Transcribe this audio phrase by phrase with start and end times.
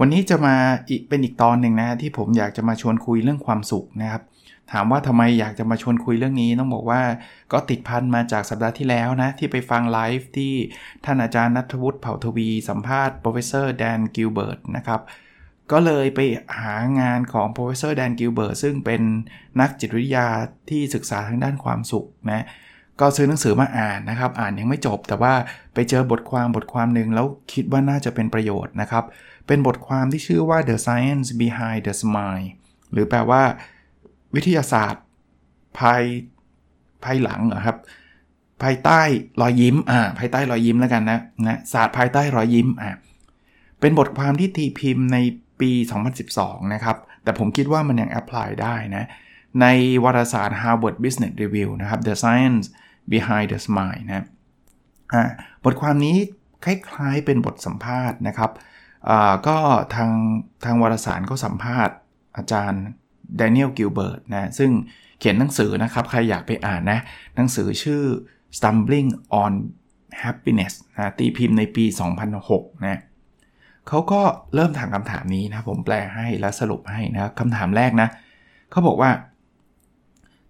[0.00, 0.56] วันนี้จะมา
[0.88, 4.22] อีกเป็นอีกตอนหนึ่งนะที่ผมอยากจะมาชวนคุยเรื่องความสุขนะครับ
[4.72, 7.02] ถามว่าทำไมอยากจะมาชวนคุยเรื่องนี้ต้องบอกว่า
[7.52, 10.52] ก็ติดพันมาจากสัปดาห์ที่แล้วนะ ที่ไปฟังไลฟ์ที่
[11.04, 15.00] ท่านอาจารย์นัทวุฒิเผ่าทวี สัมภาษณ์ professor Dan Gilbert นะครับ
[15.72, 16.20] ก็เลยไป
[16.60, 19.02] หางานของ professor Dan Gilbert ซึ่งเป็น
[19.60, 20.28] นักจิตวิทยา
[20.70, 22.44] ที่ศึกษาทางด้านความสุขนะ
[23.00, 25.34] ก็ซื้อหนังสือมาอ่านนะครับ อ่านยังไม่จบแต่ว่า
[25.74, 29.04] ไปเจอบทความบทความหนึ่งแล้วคิดว่าน่าจะเป็นประโยชน์นะครับ
[29.46, 32.48] เป็นบทความที่ชื่อว่า The Science Behind the Smile
[32.92, 33.42] หรือแปลว่า
[34.34, 35.04] วิทยาศาสตร์
[35.78, 36.02] ภาย
[37.04, 37.76] ภายหลังเหรอครับ
[38.62, 39.00] ภายใต้
[39.40, 42.90] รอยยิ้มอ่าภายใต้รอยยิ้มแล้วกันนะนะศาสตร์ภายใต้รอยยิ้มอ่า
[43.80, 45.18] เป็นบทความที่ตีพิมพ์ใน
[45.60, 45.70] ปี
[46.22, 49.04] 2012 นะครับ แต่ผมคิดว่ามันยังแอพพลายได้นะ
[49.60, 49.66] ใน
[50.04, 52.64] วารสาร Harvard Business Review นะครับ The Science
[53.12, 54.26] Behind the Smile นะ
[55.12, 55.22] อ่า
[55.64, 56.16] บทความนี้
[56.64, 58.50] คล้ายๆเป็นบทสัมภาษณ์นะครับ
[59.46, 59.58] ก็
[59.94, 60.10] ทาง
[60.64, 61.96] ทางวารสารก็สัมภาษณ์
[62.36, 62.84] อาจารย์
[63.38, 64.70] แดเนียลกิลเบิร์ตนะซึ่ง
[65.18, 67.00] เขียนหนังสือนะครับ ใครอยากไปอ่านนะ
[67.36, 68.02] หนังสือชื่อ
[68.56, 69.10] Stumbling
[69.42, 69.52] on
[70.22, 71.84] Happiness นะตีพิมพ์ในปี
[72.34, 73.00] 2006 นะ
[73.88, 74.20] เขาก็
[74.54, 78.08] เริ่มถามคำถามนี้นะ ผมแปลให้และสรุปให้นะคำถามแรกนะ
[78.70, 79.10] เขาบอกว่า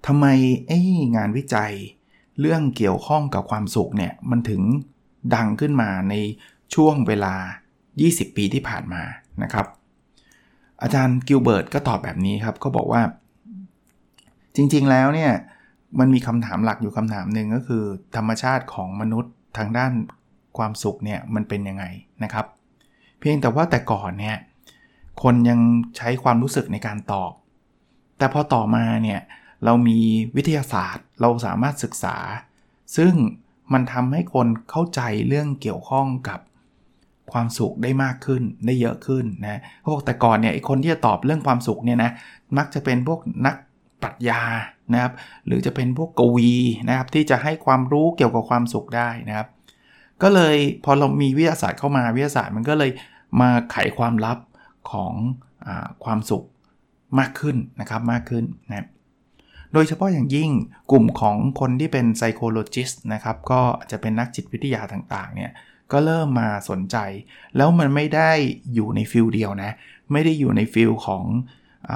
[0.06, 0.26] ทำไม
[0.68, 0.80] ไอ้
[1.16, 1.72] งานวิจัย
[2.40, 4.62] เรื่องเกี่ยวข้องกับความสุขเนี่ย มันถึง
[5.34, 6.14] ดังขึ้นมาใน
[6.74, 7.34] ช่วงเวลา
[8.02, 9.02] 20 ปีที่ผ่านมา
[9.42, 9.66] นะครับ
[10.82, 13.02] อาจารย์กิลเบิร์ตก็ตอบแบบนี้ครับก็บอกว่า
[14.56, 15.32] จริงๆแล้วเนี่ย
[15.98, 17.84] มันมีคำถามหลักอยู่คำถามหนึ่งก็คือ
[18.16, 19.92] ธรรมชาติของมนุษย์ทางด้าน
[20.56, 21.84] ความสุขเนี่ยมันเป็นยังไง
[22.22, 22.46] นะครับ
[23.20, 24.36] เพียงแต่ว่าแต่ก่อนเนี่ย
[25.22, 25.60] คนยัง
[25.96, 27.32] ใช้ความรู้สึกในการตอบ
[28.18, 29.20] แต่พอต่อมาเนี่ย
[29.64, 29.98] เรามี
[30.36, 32.16] วิทยาศาสตร์ เราสามารถศึกษา
[32.96, 33.12] ซึ่ง
[33.72, 36.40] มันทำให้คนเข้าใจเรื่องเกี่ยวข้องกับ
[37.32, 42.10] ความสุขได้มากขึ้นได้เยอะขึ้นนะเขาบอกแต่ก่อนเนี่ยไอคนที่จะตอบเรื่องความสุขเนี่ยนะ
[42.58, 43.56] มักจะเป็นพวกนัก
[44.02, 44.42] ปรัชญา
[44.92, 45.12] นะครับ
[45.46, 46.52] หรือจะเป็นพวกกวี
[46.88, 49.48] นะครับที่จะให้ความรู้เกี่ยวกับความสุขได้นะครับ
[50.22, 52.90] ก็เลยพอเรามีวิทยาศาสตร์เข้ามาวิทยาศาสตร์มันก็เลย
[53.40, 54.38] มาไขความลับ
[54.90, 55.12] ของ
[55.66, 55.68] อ
[56.04, 56.44] ความสุข
[57.18, 58.88] มากขึ้นนะครับมากขึ้นนะ
[59.72, 60.50] โดยเฉพาะอย่างยิ่ง
[60.92, 65.50] กลุ่มของคนที่เป็น psychologist นะครับ ก็จะเป็นนักจิตวิทยาต่างๆเนี่ย
[65.92, 66.96] ก็เริ่มมาสนใจ
[67.56, 68.30] แล้วมันไม่ได้
[68.74, 69.72] อยู่ใน field เดียวนะ
[70.12, 71.22] ไม่ได้อยู่ใน field ของ
[71.88, 71.90] อ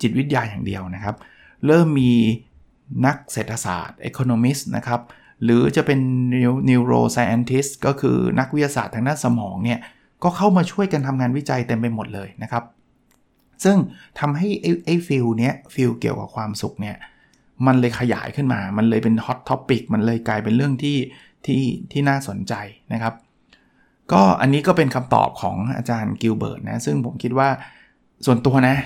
[0.00, 1.16] จิตวิทยาอย่างเดียวนะครับ
[1.66, 2.12] เริ่มมี
[3.06, 5.00] นักเศรษฐศาสตร์ economist นะครับ
[5.44, 6.00] หรือจะเป็น
[6.70, 9.80] neuroscientist ก็คือนักวิทยาศาสตร์ทางด้านสมองเนี่ย
[10.22, 12.64] ก็เข้ามาช่วยกันทำงานวิจัยเต็มไปหมดเลยนะครับ
[13.64, 13.76] ซึ่ง
[14.18, 14.48] ทำให้
[14.84, 16.96] ไอ้ field เนี้ย field เกี่ยวกับความสุขเนี่ย
[17.66, 20.96] มันเลยขยายขึ้นมา มันเลยเป็น hot topic มันเลยกลายเป็นเรื่องที่
[21.46, 21.62] ที่
[21.92, 22.54] ที่น่าสนใจ
[22.92, 23.14] นะครับ
[24.12, 27.48] ก็อันนี้ก็เป็นคำตอบของอาจารย์กิลเบิร์ตนะ ซึ่งผมคิดว่า
[28.26, 28.76] ส่วนตัวนะ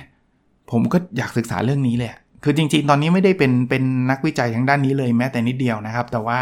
[0.70, 2.10] ผมก็อยากศึกษาเรื่องนี้เลย
[2.44, 6.38] คือจริงๆ ตอนนี้ไม่ได้เป็นเป็นนักวิจัยทางด้านนี้เลยแม้แต่นิดเดียวนะครับ แต่ว่า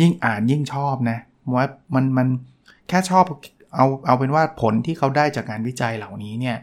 [0.00, 1.18] ยิ่งอ่านยิ่งชอบนะ
[1.56, 2.28] ว่ามันมัน
[2.88, 3.24] แค่ชอบ
[3.76, 6.56] เอาเอาเป็นว่าผลที่เขาได้จากงานวิจัยเหล่านี้เนี่ย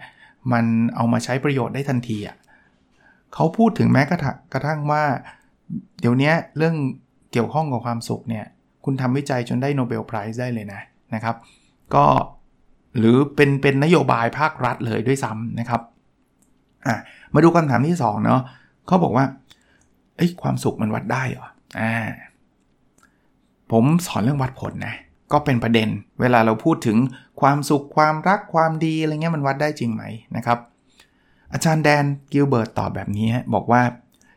[0.52, 0.66] มัน
[0.96, 2.38] เอามาใช้ประโยชน์ได้ทันทีอะ่ะ
[3.34, 4.14] เขาพูดถึงแม้ก
[4.56, 5.04] ระทั่งว่า
[6.00, 6.76] เดี๋ยวนี้เรื่อง
[7.32, 8.46] เกี่ยวข้องกับความสุขเนี่ย
[8.88, 10.82] คุณทำวิจัยจนได้โนเบลไพรส์ได้เลยนะ
[11.14, 11.36] นะครับ
[11.96, 12.06] ก็
[12.98, 15.82] หรือเป็นเป็นนโยบายภาครัฐเลยด้วยซ้ำนะครับ
[16.88, 16.96] อะ
[17.34, 18.42] มาดูคำถามที่2เนาะ
[18.88, 19.26] เขาบอกว่า
[20.16, 21.48] เอ้ยความสุขมันวัดได้เหรอ
[21.80, 21.96] อ่า
[23.72, 24.96] ผมสอนเรื่องวัดผลนะ
[25.32, 25.90] ก็เป็นประเด็น
[26.22, 26.98] เวลาเราพูดถึง
[27.42, 30.04] ความสุขความรักความดีอะไรเงี้ยมันวัดได้จริงไหม
[30.38, 30.60] นะครับ
[31.54, 33.82] อาจารย์แดนกิลเบิร์ตตอบแบบนี้บอกว่า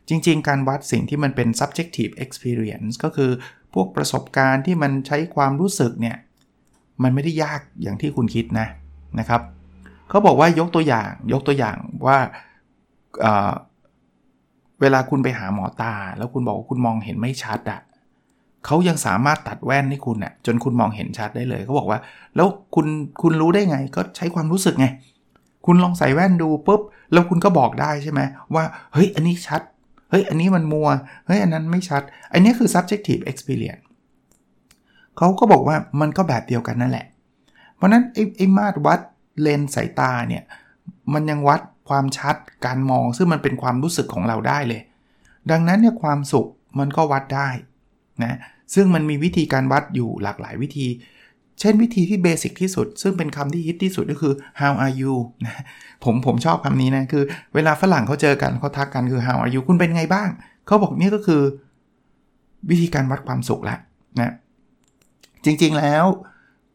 [0.08, 3.30] จริง ๆ การวัดสิ่งที่มันเป็น subjective experience ก็คือ
[3.74, 6.16] พวกประสบการณ์ที่มันใช้ความรู้สึกเนี่ย
[7.02, 8.66] มันไม่ได้ยากอย่างที่คุณคิดนะ
[9.18, 9.40] นะครับ
[10.08, 11.76] เขาบอกว่ายกตัวอย่างยกตัวอย่าง
[12.06, 12.18] ว่า
[13.20, 17.80] เเวลาคุณไปหาหมอตา แล้วคุณบอกว่าคุณมองเห็นไม่ชัดอะ่ะ
[18.66, 21.98] เขายังสามารถตัดแว่นให้คุณอะ่ะจนคุณมองเห็นชัดได้เลยเขาบอกว่า
[22.36, 22.86] แล้วคุณ
[23.22, 24.86] คุณรู้ได้ไงก็ใช้ความรู้สึกไง
[25.66, 26.80] คุณลองใส่แว่นดูปุ๊บ
[27.12, 28.20] แล้วคุณก็บอกได้ใช่ไหม
[28.54, 29.62] ว่าเฮ้ยอันนี้ชัด
[30.10, 30.88] เฮ้ยอันนี้มันมัว
[31.26, 32.02] เฮ้ยอันนั้นไม่ชัด
[32.32, 33.84] อันนี้คือ subjective experience
[35.16, 37.06] เขาก็บอกว่ามันก็แบบเดียวกันนั่นแหละ
[37.76, 39.00] เพราะนั้นไอ้ไอ้มาตรวัด
[39.40, 40.42] เลนสายตาเนี่ย
[41.14, 42.36] มันยังวัดความชัด
[42.66, 44.82] การมองซึ่งมันเป็นความรู้สึกของเราได้เลย
[45.50, 46.46] ดังนั้นเนี่ยความสุข
[46.78, 47.48] มันก็วัดได้
[48.24, 48.38] นะ
[48.74, 50.86] ซึ่งมันมีวิธีการวัดอยู่หลากหลายวิธี
[51.60, 55.14] เช่นวิธีที่เบสิกที่สุด ซึ่งเป็นคำที่ฮิตที่สุดก็คือ how are you
[56.04, 57.24] ผมผมชอบคำนี้นะ คือ
[57.54, 60.28] เวลาฝรั่งเขาเจอกันเขาทักกันคือ how are you คุณเป็นไงบ้าง
[60.66, 61.42] เขาบอกนี่ก็คือ
[62.70, 63.78] วิธีการวัดความสุขล้ว
[64.20, 64.32] นะ
[65.44, 66.04] จริงๆแล้ว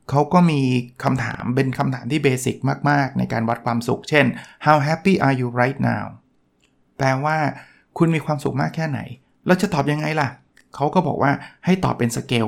[0.09, 0.61] เขาก็มี
[1.03, 2.55] คำถามเป็นคำถามที่เบสิก
[2.89, 4.25] มาก ๆ ในการวัดความสุข เช่น
[4.65, 6.05] how happy are you right now
[6.97, 7.37] แปลว่า
[7.97, 8.99] คุณมีความสุขมากแค่ไหน
[9.47, 10.29] เราจะตอบยังไงล่ะ
[10.75, 11.31] เขาก็บอกว่า
[11.65, 12.47] ให้ตอบเป็นสเกล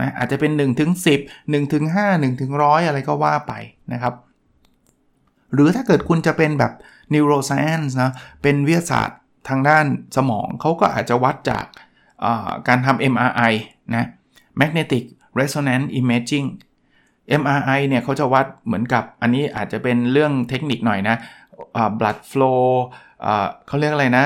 [0.00, 3.52] นะอาจจะเป็น 1 ถึง 10 1 ถึง 5 1 ถึง 100 อะไรก็ว่าไป
[3.92, 4.14] นะครับ
[5.52, 6.72] หรือถ้าเกิดคุณจะเป็นแบบ
[7.14, 8.10] neuroscience นะ
[8.42, 9.18] เป็นวิทยาศาสตร์
[9.48, 9.86] ทางด้าน
[10.16, 11.64] สมอง เขาก็อาจจะวัดจาก
[12.68, 13.52] การทำ MRI
[13.94, 14.08] นะ
[14.60, 15.04] magnetic
[15.38, 16.46] resonance imaging
[17.40, 21.16] MRI เนี่ยเขาจะวัดเหมือนกับอันนี้อาจจะเป็นเรื่องเทคนิคหน่อยนะ
[21.98, 22.64] blood flow
[23.66, 24.24] เขาเรียกอะไรนะ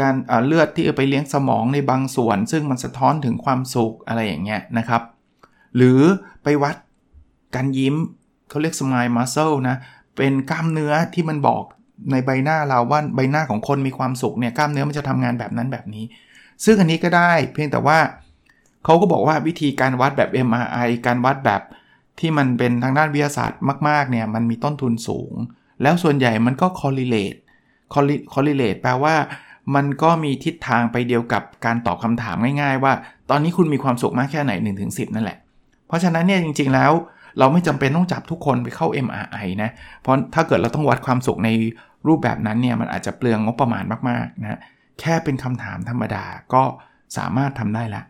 [0.00, 0.14] การ
[0.46, 5.02] เลือดที่ไปเลี้ยงสมองในบางส่วน ซึ่งมันสะท้อนถึงความสุขอะไรอย่างเงี้ยนะครับ
[5.76, 6.00] หรือ
[6.42, 6.76] ไปวัด
[7.54, 7.94] การยิ้ม
[8.48, 9.76] เขาเรียก smile muscle นะ
[10.16, 11.62] เป็นกล้ามเนื้อที่มันบอก
[12.10, 16.04] ในใบหน้าเราว่าใบหน้าของคนมีความสุขเนี่ยกล้ามเนื้อมันจะทำงานแบบนั้นแบบนี้
[16.64, 17.98] ซึ่งอันนี้ก็ได้เพียงแต่ว่า
[18.84, 21.62] เขาก็บอกว่าวิธีการวัดแบบ MRI การวัดแบบ
[22.18, 25.34] ที่มันเป็นทางด้านวิทยาศาสตร์มากๆเนี่ยมันมีต้นทุนสูง
[25.82, 27.38] แล้วส่วนใหญ่มันก็ correlate
[28.32, 29.14] correlate แปลว่า
[29.74, 32.92] มันก็มีทิศทางไปเดียวกับการตอบคำถามง่าย ๆ ว่า
[33.30, 35.38] ตอนนี้คุณมีความสุขมากแค่ไหน1นถึงสินั่นแหละ
[35.86, 36.92] เพราะฉะนั้นเนี่ยจริง ๆ แล้ว
[37.38, 39.70] เราไม่จำเป็นต้องจับทุกคนไปเข้า MRI นะ
[40.00, 41.50] เพราะถ้าเกิดเราต้องวัดความสุขใน
[42.06, 44.60] รูปแบบนั้นเนี่ยมันอาจจะเปลืองงบประมาณมากๆนะ
[45.00, 46.24] แค่เป็นคำถามธรรมดา
[46.54, 46.62] ก็
[47.16, 48.02] สามารถทำได้ละ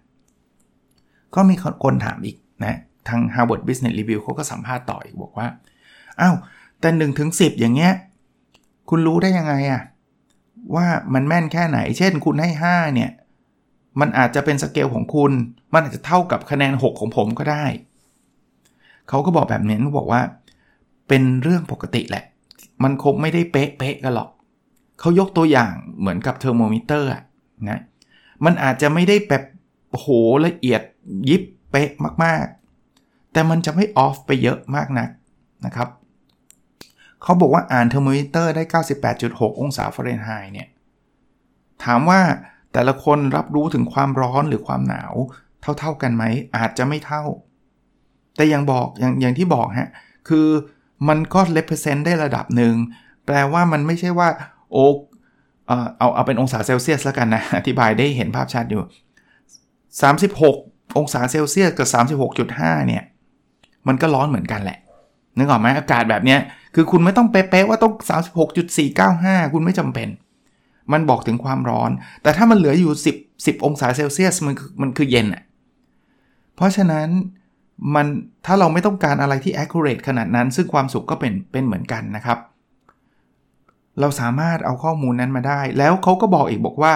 [1.34, 1.54] ก็มี
[1.84, 5.46] คนถามอีกนะทาง Harvard Business Review เขาก็สัมภาษณ์ต่ออีกบอกว่า
[6.20, 6.34] อ้าว
[6.80, 7.92] แต่1ถึง10อย่างเงี้ย
[8.88, 9.82] คุณรู้ได้ยังไงอะ
[10.74, 13.10] ว่ามันแม่นแค่ไหน เช่นคุณให้ 5 เนี่ย
[14.00, 15.32] มันอาจจะเป็นสเกลของคุณ
[15.72, 17.64] มันอาจจะเท่ากับคะแนน 6 ของผมก็ได้
[19.08, 20.22] เขาก็บอกแบบนี้บอกว่า
[21.08, 22.24] เป็นเรื่องปกติแหละ
[22.82, 24.30] มันคงไม่ได้เป๊ะเป๊ะกันหรอก
[25.00, 27.10] เขายกตัวอย่างเหมือนกับเทอร์โมมิเตอร์
[27.70, 27.80] นะ
[28.44, 29.42] มันอาจจะไม่ได้แบบ
[29.90, 30.06] โห
[30.46, 30.82] ละเอียด
[31.28, 31.90] ยิบเป๊ะ
[32.24, 35.08] มากๆ แต่มันจะไม่ off ไปเยอะมากนัก
[35.64, 35.88] นะครับ
[37.22, 38.62] เขาบอกว่าอ่านเทอร์โมมิเตอร์ได้
[39.12, 40.68] 98.6 องศาฟาเรนไฮต์เนี่ย
[41.84, 42.20] ถามว่า
[42.72, 45.14] แต่ละคนรับรู้ถึงความร้อนหรือความหนาว
[45.78, 46.24] เท่า ๆกันไหม
[46.56, 47.22] อาจจะไม่เท่า
[48.36, 49.90] แต่ยังบอกอย่างอย่างที่บอกฮะ
[50.28, 50.46] คือ
[51.08, 52.74] มันก็เลเ e อร์เซนต์ได้ระดับหนึ่ง
[53.26, 54.28] แปลว่ามันไม่ใช่ว่า
[54.72, 54.86] โอ้
[55.66, 58.82] เอาเอาเป็นองศาเซลเซียสแล้วกันนะ อธิบายได้เห็นภาพชัดอยู่
[60.10, 61.88] 36 องศาเซลเซียสกับ
[62.38, 63.02] 36.5 เนี่ย
[63.88, 64.78] มันก็ร้อนเหมือนกันแหละ
[65.36, 66.40] นึกออกไหมอากาศแบบเนี้ย
[66.74, 67.94] คือคุณไม่ต้องเป๊ะๆว่าต้อง
[68.74, 70.08] 36.495 คุณไม่จำเป็น
[70.92, 71.90] มันบอกถึงความร้อน
[72.22, 75.42] แต่ถ้ามันเหลืออยู่ 10 10 องศาเซลเซียสมันมันคือเย็นอะ
[76.56, 77.08] เพราะฉะนั้น
[77.94, 78.06] มัน
[78.46, 82.38] ถ้าเราไม่ต้องการอะไรที่ accurate ขนาดนั้น ซึ่งความสุขก็เป็นเป็นเหมือนกันนะครับ
[84.00, 86.92] เราสามารถเอาข้อมูลนั้นมาได้ แล้วเขาก็บอกอีกบอกว่า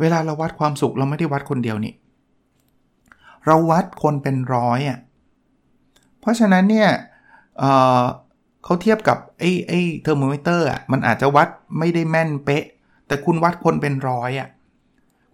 [0.00, 1.94] เวลาเราวัดความสุขเราไม่ได้วัดคนเดียวนี่
[3.46, 4.98] เราวัดคนเป็นร้อยอะ
[6.20, 6.90] เพราะฉะนั้นเนี่ย
[8.64, 11.48] เขาเทียบกับไอ้ไอ้เทอร์โมมิเตอร์อะมันอาจจะวัด
[11.78, 12.64] ไม่ได้แม่นเป๊ะ
[13.06, 14.48] แต่คุณวัดคนเป็นร้อยอะ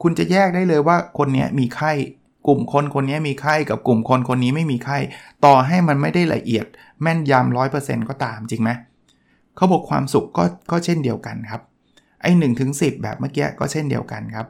[0.02, 1.92] คุณจะแยกได้เลยว่าคนนี้มีไข้
[2.47, 4.99] กลุ่มคนคนนี้มีไข้กับกลุ่มคนคนนี้ไม่มีไข้
[5.44, 6.66] ต่อให้มันไม่ได้ละเอียด
[7.02, 8.70] แม่นยำร้อยเปอร์เซ็นต์ก็ตามจริงไหม
[9.56, 11.62] เขาบอกความสุขก็ก็เช่นเดียวกันครับ
[12.23, 14.47] ไอ้หนึ่งถึงสิแบบเมื่อกี้ก็เช่นเดียวกันครับ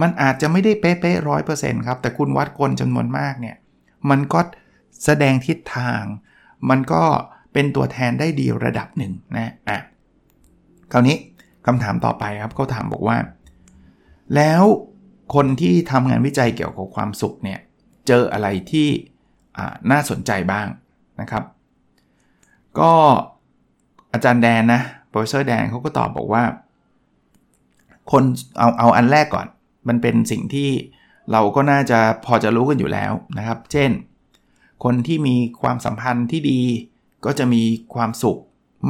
[0.00, 3.56] มันอาจจะไม่ได้เป๊ะๆร้อยเปอร์เซ็นต์ครับ แต่คุณวัดคนจำนวนมากเนี่ย
[4.10, 4.40] มันก็
[5.04, 6.02] แสดงทิศทาง
[6.70, 7.04] มันก็
[7.52, 9.78] เป็นตัวแทนได้ดีระดับหนึ่งนะอะ
[10.92, 11.16] คราวนี้
[11.66, 13.16] คำถามต่อไปครับเขาถามบอกว่า
[14.36, 14.62] แล้ว
[15.34, 17.60] คนที่ทำงานวิจัยเกี่ยวกับความสุขเนี่ย
[18.06, 18.88] เจออะไรที่
[19.90, 20.66] น่าสนใจบ้าง
[21.20, 21.44] นะครับ
[22.78, 22.92] ก็
[24.12, 24.80] อาจารย์แดนนะ
[25.10, 26.44] Professor แดนเขาก็ตอบบอกว่า
[28.12, 28.24] คน
[28.58, 29.46] เอาเอาอันแรกก่อน
[29.88, 30.70] มันเป็นสิ่งที่
[31.32, 33.90] เราก็น่าจะพอจะรู้กันอยู่แล้วนะครับ เช่น
[34.84, 36.60] คนที่มีความสัมพันธ์ที่ดี
[37.24, 37.62] ก็จะมี
[37.94, 38.38] ความสุข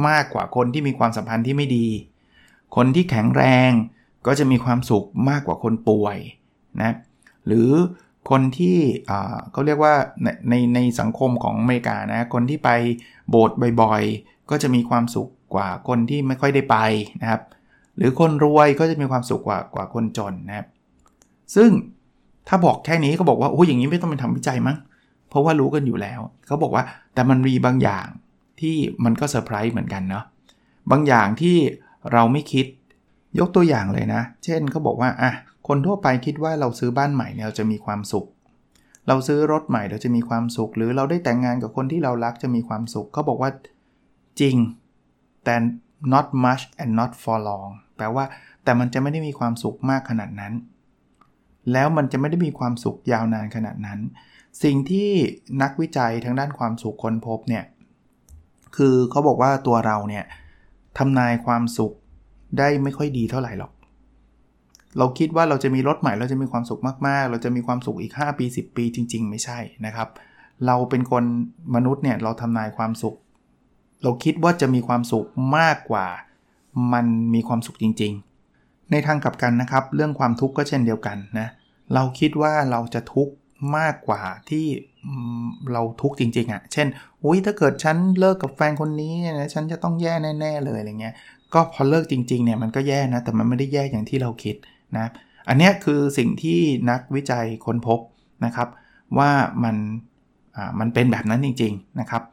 [0.07, 1.87] มากกว่าคนที่มีความสัมพันธ์ที่ไม่ดี
[2.75, 3.71] คนที่แข็งแรง
[4.27, 6.17] ก็จะมีความสุขมากกว่าคนป่วย
[6.81, 6.95] นะ
[7.47, 7.69] หรือ
[8.29, 8.77] คนที่
[9.51, 12.69] เขาเรียกว่าในในในสังคมของอเมริกานะ คนที่ไป
[13.29, 16.77] โบสถ์บ่อยๆ ก็จะมีความสุขกว่าคนที่ไม่ค่อยได้ไป
[17.21, 17.41] นะครับ
[17.97, 20.67] หรือคนรวยก็จะมีความสุขกว่ากว่าคนจนนะครับ
[21.55, 21.69] ซึ่ง
[22.47, 24.77] ถ้าบอกแค่นี้ก็บอกว่าโอ้ยอย่างนี้ไม่ต้องไปทำวิจัยมั้ง
[25.33, 28.07] เพราะว่ารู้กันอยู่แล้ว เขาบอกว่าแต่มันมีบางอย่าง
[28.61, 30.25] ที่มันก็เซอร์ไพรส์เหมือนกันเนาะ
[30.91, 31.57] บางอย่างที่
[32.13, 32.65] เราไม่คิด
[33.39, 35.31] ยกตัวอย่างเลยนะ เช่นเขาบอกว่าอะ
[35.67, 38.25] คนทั่วไปคิดว่าเราซื้อบ้านใหม่เนี่ยเราจะมีความสุข
[39.07, 43.51] เราซื้อรถใหม่เราจะมีความสุข หรือเราได้แต่งงานกับคนที่เรารักจะมีความสุขเขาบอกว่า
[44.39, 44.55] จริง
[45.43, 45.55] แต่
[46.13, 48.25] not much and not for long แปลว่า
[48.63, 50.53] แต่มันจะไม่ได้มีความสุขมากขนาดนั้น
[51.71, 53.99] แล้วมันจะไม่ได้มีความสุขยาวนานขนาดนั้น
[54.63, 55.09] สิ่งที่
[55.61, 57.63] นักวิจัยทางด้านความสุขค้นพบเนี่ย
[58.75, 60.25] คือเขาบอกว่าตัวเราเนี่ย
[60.97, 61.93] ทำนายความสุข
[62.57, 63.71] ได้ไม่ค่อยดีเท่าไหร่หรอก
[64.97, 70.09] เราคิดว่าเราจะมีรถใหม่เราจะมีความสุขมากๆ เราจะมีความสุขอีก 5 ปี 10 ปีจริง ๆ ไม่ใช่นะครับ
[70.65, 71.23] เราเป็นคน
[71.75, 73.15] มนุษย์เนี่ยเราทำนายความสุข
[74.03, 76.07] เราคิดว่าจะมีความสุขมากกว่า
[76.93, 78.13] มันมีความสุขจริง
[78.51, 81.47] ๆ ในทางกลับกันนะครับ เรื่องความทุกข์ก็เช่นเดียวกันนะ
[81.93, 83.33] เราคิดว่าเราจะทุกข์
[83.77, 84.65] มากกว่าที่
[85.73, 86.87] เราทุกข์จริงๆอะ่ะ เช่น
[87.23, 91.15] อุ้ยถ้าเกิดฉันเลิกกับแฟนคนนี้นะฉันจะต้องแย่แน่ๆเลยอะไรเงี้ย
[91.53, 94.55] ก็พอเลิกจริงๆเนี่ยมันก็แย่นะ แต่มันไม่ได้แย่อย่างที่เราคิด
[94.97, 95.05] นะ
[95.47, 97.99] อันนี้คือสิ่งที่นักวิจัยค้นพบ
[98.45, 98.67] นะครับ
[99.17, 99.31] ว่า
[99.63, 99.75] มัน
[100.55, 102.23] อ่ามันเป็นแบบนั้นจริง ๆนะครับ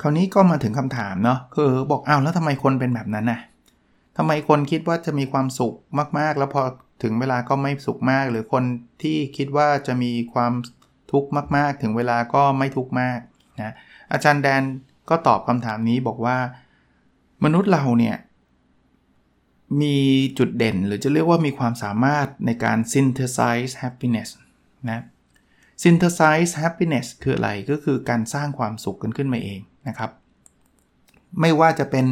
[0.00, 3.40] คราวนี้ก็มาถึงคำถามเนาะคือบอกอ้าวแล้วทำไมคนเป็นแบบนั้นน่ะ
[4.16, 5.74] ทำไมคนคิดว่าจะมีความสุข
[6.18, 6.62] มากๆ แล้วพอ
[7.02, 8.64] ถึงเวลาก็ไม่สุขมาก หรือคน
[9.02, 10.52] ที่คิดว่าจะมีความ
[11.12, 13.18] ทุกข์มากๆ ถึงเวลาก็ไม่ทุกข์มาก
[13.60, 13.74] นะ
[14.12, 14.62] อาจารย์แดน
[15.10, 16.36] ก็ตอบคำถามนี้บอกว่า
[17.44, 18.16] มนุษย์เราเนี่ย
[19.82, 19.96] มี
[20.38, 24.30] จุดเด่นหรือจะเรียกว่ามีความสามารถในการ synthesize happiness
[24.90, 25.02] นะ
[25.82, 30.10] synthesize happiness คืออะไรก็คือการสร้างความสุขกันขึ้นมาเองนะครับ
[31.40, 32.06] ไม่ว่าจะเป็น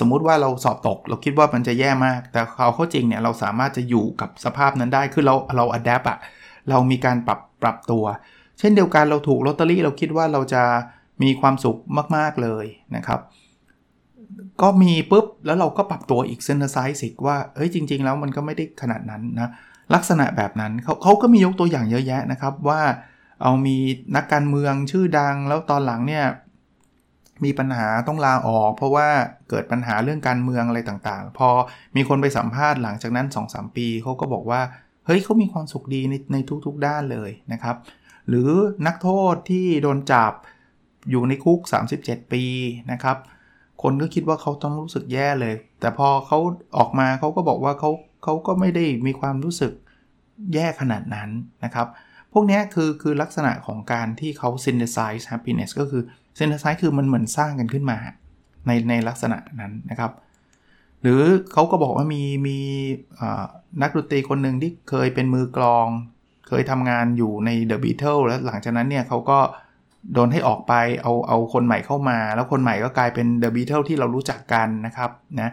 [0.00, 6.18] สมมุติว่าเราสอบตก เราคิดว่ามันจะแย่มาก แต่เอาเข้าจริงเนี่ยเราสามารถจะอยู่กับสภาพนั้นได้คือเราเรา adapt อะ
[6.70, 8.04] เรามีการปรับปรับตัว
[8.58, 10.62] เช่นเดียวกันเราถูกลอตเตอรี่เราคิดว่าเราจะ
[11.22, 11.78] มีความสุข
[12.16, 12.66] มากๆเลย
[12.96, 13.20] นะครับ
[14.62, 19.50] ก็มีปุ๊บแล้วเราก็ปรับตัวอีก synthesize ว่าเฮ้ยจริง ๆ แล้วมันก็ไม่ได้ขนาดนั้นนะ
[19.94, 22.80] ลักษณะแบบนั้นเขาเขาก็มียกตัวอย่างเยอะแยะนะครับว่า
[23.42, 23.76] เอามี
[24.16, 26.24] นักการเมืองชื่อดังแล้วตอนหลังเนี่ย
[27.44, 29.08] มีปัญหาต้องลาออก เพราะว่า
[29.50, 31.48] เกิดปัญหาเรื่องการเมืองอะไรต่างๆ พอ
[31.96, 34.60] มีคนไปสัมภาษณ์หลังจากนั้น 2-3 ปีเขาก็บอกว่า
[35.06, 36.36] เฮ้ยเขามีความสุขดีในใน
[36.66, 37.76] ทุกๆด้านเลยนะครับ
[38.28, 38.50] หรือ
[38.86, 40.32] นักโทษที่โดนจับ
[41.10, 41.60] อยู่ในคุก
[41.96, 42.44] 37 ปี
[42.92, 43.16] นะครับ
[43.82, 46.38] คนก็คิดว่าเขาต้องรู้สึกแย่เลย แต่พอเขา
[46.78, 47.90] ออกมาเขาก็บอกว่าเขา
[48.24, 49.72] เขาก็ไม่ได้มีความรู้สึก
[50.54, 51.30] แย่ขนาดนั้น
[51.64, 51.86] นะครับ
[52.32, 56.02] พวกนี้คือคือลักษณะของการที่เขา synthesize happiness ก็คือ
[56.38, 57.98] synthesize คือมันเหมือนสร้างกันขึ้นมา
[58.66, 60.12] ในในลักษณะนั้นนะครับ
[61.02, 61.22] หรือ
[61.52, 62.58] เขาก็บอกว่ามีมี
[63.82, 65.86] นักดนตรีคนหนึ่งที่เคยเป็นมือกลอง
[66.48, 69.38] เคยทำงานอยู่ใน The Beatles แล้วหลังจากนั้นเนี่ยเขาก็
[70.14, 70.72] โดนให้ออกไป
[71.02, 75.10] เอาเอาคนใหม่เข้ามา แล้วคนใหม่ก็กลายเป็น The Beatles ที่เรารู้จักกันนะครับ
[75.40, 75.52] นะ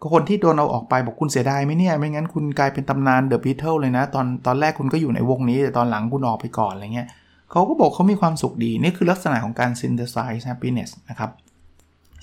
[0.00, 7.08] ก็คนที่โดนเอาออกไปบอกคุณเสียดายไหมเนี่ย ไม่งั้นคุณกลายเป็นตำนาน The Beatles เลยนะ ตอนตอนแรกคุณก็อยู่ในวงนี้แต่ตอนหลังคุณออกไปก่อนอะไรเงี้ย
[7.50, 11.30] เขาก็บอกเขามีความสุขดี นี่คือลักษณะของการ synthesize happiness นะครับ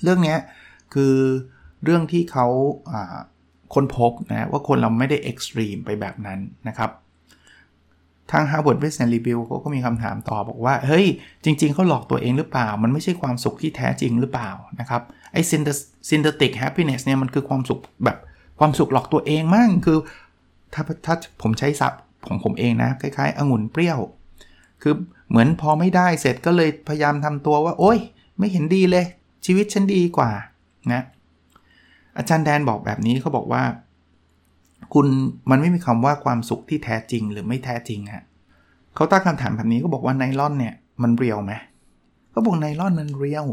[0.02, 0.36] เรื่องนี้
[0.94, 1.14] คือ
[1.84, 2.46] เรื่องที่เขา
[3.74, 6.38] ค้นพบนะว่าคนเราไม่ได้เอ็กซ์ตรีมไปแบบนั้น
[6.68, 6.90] นะครับ
[8.32, 11.06] ทาง Harvard Business Review เขาก็มีคำถามต่อบอกว่า เฮ้ย
[11.44, 14.50] จริง ๆ เขาหลอกตัวเองหรือเปล่า มันไม่ใช่ความสุขที่แท้จริงหรือเปล่า
[14.80, 15.02] นะครับ
[15.32, 15.42] ไอ้
[16.08, 18.18] synthetic happiness เนี่ยมันคือความสุขแบบ
[18.58, 19.98] ความสุขหลอกตัวเองมั่งคือ
[20.74, 23.98] ถ้าถ้าผมใช้ศัพท์ของผมเองนะ คล้ายๆองุ่นเปรี้ยว
[24.86, 24.96] คือ
[25.30, 27.98] เหมือนพอไม่ได้เสร็จก็เลยพยายามทำตัวว่า โอ๊ย
[28.38, 29.06] ไม่เห็นดีเลย
[29.46, 30.30] ชีวิตฉันดีกว่า
[30.92, 31.02] นะ
[32.18, 33.62] อาจารย์แดนบอกแบบนี้เขาบอกว่า
[34.94, 35.06] คุณ
[35.50, 38.24] มันไม่มีคำว่าความสุขที่แท้จริงหรือไม่แท้จริงฮะ
[38.94, 41.52] เขาตั้งคำถามแบบนี้ก็บอกว่าไนลอนเนี่ยมัน real ไหม
[42.34, 43.44] ก็บอกไนลอนมัน real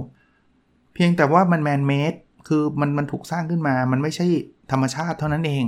[0.93, 2.13] เพียงแต่ว่ามัน man-made
[2.47, 4.25] คือมันมันถูกสร้างขึ้นมา มันไม่ใช่
[4.71, 5.63] ธรรมชาติเท่านั้นเอง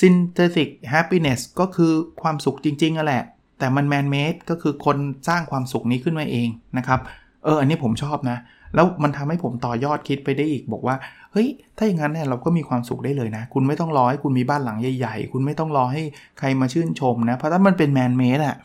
[0.00, 3.24] synthetic happiness ก็คือความสุขจริงๆอะแหละ
[3.60, 4.96] แต่มัน man-made ก็คือคน
[5.28, 6.48] สร้างความสุขนี้ขึ้นมาเอง
[6.78, 7.00] นะครับ
[7.44, 8.38] เอออันนี้ผมชอบนะ
[8.74, 10.96] แล้วมันทำให้ผมต่อยอดคิดไปได้อีกบอกว่า
[11.32, 16.02] เฮ้ย ถ้าอย่างนั้นเนี่ยเราก็มีความสุขได้เลยนะ คุณไม่ต้องรอให้คุณมีบ้านหลังใหญ่ๆ คุณไม่ต้องรอให้
[16.38, 18.56] ใครมาชื่นชมนะ เพราะถ้ามันเป็น man-made อะ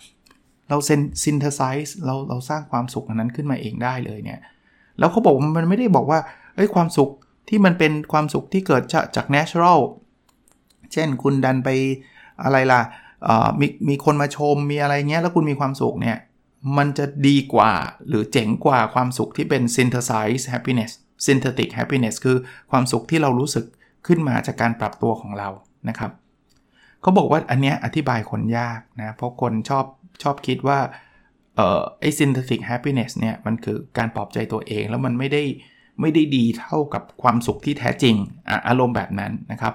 [0.69, 4.39] เรา syn synthesize เราเราสร้างความสุขนั้นขึ้นมาเองได้เลยเนี่ย
[4.99, 6.19] แล้วเขาบอกมันไม่ได้บอกว่า
[6.55, 7.09] เฮ้ยความสุข
[7.49, 9.79] ที่มันเป็นความสุขที่เกิดจากจาก natural
[10.93, 11.69] เช่นคุณดันไป
[12.43, 12.81] อะไรล่ะ
[13.60, 16.17] มีมีคนมาชมมีอะไรเงี้ยแล้วคุณมีความสุขเนี่ย
[16.77, 17.74] มันจะดีกว่า
[18.08, 20.91] หรือเจ๋งกว่าความสุขที่เป็น synthesized happiness
[21.25, 22.38] synthetic happiness คือ
[22.72, 23.65] ความสุขที่เรารู้สึก
[24.08, 25.50] ขึ้นมาจากการปรับตัวของเรา
[25.89, 26.12] นะครับ
[27.01, 29.86] เขาบอกว่าอันเนี้ยอธิบายคนยากนะ เพราะคนชอบ
[30.24, 30.79] ชอบคิดว่า
[31.55, 35.44] เอ่อไอ้ synthetic happiness เนี่ยมันคือการปลอบใจตัวเองแล้วมันไม่ได้
[36.01, 38.15] ไม่ได้ดีเท่ากับความสุขที่แท้จริง
[38.67, 39.74] อารมณ์แบบนั้นนะครับ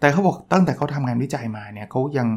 [0.00, 2.28] แต่เขาบอกตั้งแต่เขาทำงานวิจัยมาเนี่ยเขายัง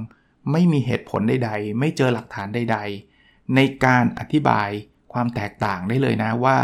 [0.52, 2.78] ไม่มีเหตุผลใดๆ ไม่เจอหลักฐานใด
[3.16, 4.70] ๆ ในการอธิบาย
[5.14, 6.56] ความแตกต่างได้เลยนะว่า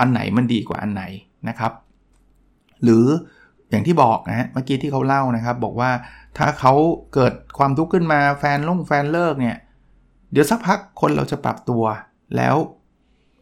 [0.00, 1.04] อันไหนมันดีกว่าอันไหน
[1.48, 1.72] นะครับ
[2.84, 3.06] หรือ
[3.70, 5.90] อย่างที่บอกนะฮะเมื่อกี้ที่เขาเล่านะครับ บอกว่า
[6.38, 6.74] ถ้าเขา
[7.14, 9.56] เกิดความทุกข์ขึ้นมาแฟนลงแฟนเลิกเนี่ย
[10.32, 11.84] เดี๋ยวสักพักคนเราจะปรับตัว
[12.36, 12.56] แล้ว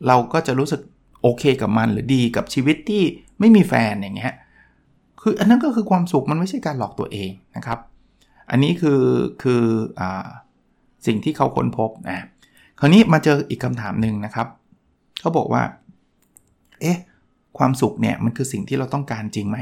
[0.07, 0.81] เราก็จะรู้สึก
[1.23, 3.03] โอเคกับมันหรือดีกับชีวิตที่
[3.41, 4.35] ไม่มีแฟนอย่างเงี้ย
[5.23, 7.79] คืออันนั้นก็คือความสุขมันไม่ใช่การหลอกตัวเองนะครับ
[8.51, 9.03] อันนี้คือ
[9.43, 9.63] คือ
[10.01, 10.03] อ
[11.07, 12.21] สิ่งที่เขาค้นพบนะ
[12.79, 14.47] คราวนี้มาเจออีกคำถามหนึ่งนะครับ
[15.21, 15.63] เขาบอกว่า
[16.81, 16.99] เอ๊ะ
[17.59, 19.59] ความสุขเนี่ยมันคือสิ่งที่เราต้องการจริงไหม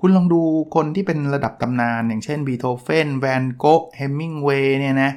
[0.00, 0.42] คุณลองดู
[0.74, 5.10] คนที่เป็นระดับตำนานอย่างเช่นบีโธเฟนแวนโก๊ะเฮมิงเวย์เนี่ยนะ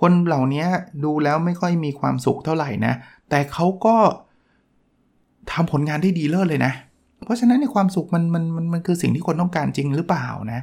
[0.00, 0.64] คนเหล่านี้
[1.04, 2.94] ดูแล้วไม่ค่อยมีความสุขเท่าไหร่นะ
[3.28, 3.96] แต่เขาก็
[5.52, 6.72] ทำผลงานได้ดีเลิศเลยนะ
[7.24, 10.60] เพราะฉะนั้นในความสุขมันมันมันมันคือสิ่งที่คนต้องการจริงหรือเปล่านะ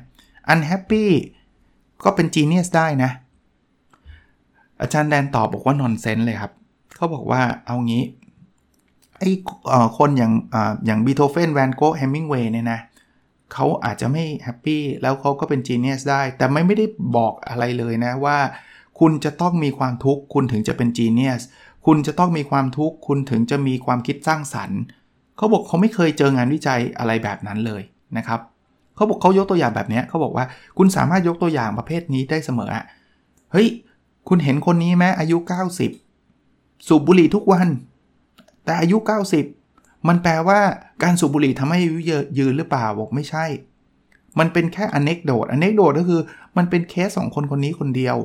[0.48, 1.10] unhappy
[2.04, 3.12] ก็เป็น genius ได้นะ
[4.82, 6.52] อาจารย์แดนตอบบอกว่า nonsense เลยครับ
[6.96, 8.04] เขาบอกว่าเอางี้
[9.20, 9.32] ไอ้
[9.98, 10.34] คนอย่าง
[10.86, 12.80] อย่างบีโธเฟนแวนโกแฮมิงเวย์เนี่ยนะ
[13.54, 16.86] เขาอาจจะไม่ happy แล้วเขาก็เป็น genius ได้ แต่ไม่ไม่ได้
[17.18, 18.38] บอกอะไรเลยนะว่า
[19.00, 21.42] คุณจะต้องมีความทุกข์ คุณถึงจะเป็น genius
[21.86, 24.80] คุณจะต้องมีความทุกข์ คุณถึงจะมีความคิดสร้างสรรค์
[25.38, 27.82] เขาบอกเขาไม่เคยเจองานวิจัยอะไรแบบนั้นเลย
[28.18, 28.40] นะครับ
[28.96, 30.46] เขาบอกเขายกตัวอย่างแบบนี้เขาบอกว่า
[30.78, 32.84] คุณสามารถยกตัวอย่างประเภทนี้ได้เสมออะ
[33.52, 33.68] เฮ้ย
[34.30, 35.38] คุณเห็นคนนี้ไหมอายุ
[36.12, 37.68] 90 สูบบุหรี่ทุกวัน
[38.66, 38.98] แต่อายุ
[39.52, 40.60] 90 มันแปลว่า
[41.04, 41.98] การสูบบุหรี่ทำให้อายุ
[42.40, 43.46] ยืนหรือเปล่าบอกไม่ใช่
[44.40, 46.22] มันเป็นแค่อเนกโดดอเนกโดดก็คือ
[46.58, 48.18] มันเป็นเคสสองคนคนนี้คนเดียว